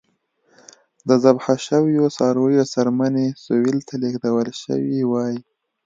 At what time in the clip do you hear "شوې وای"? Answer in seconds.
4.61-5.35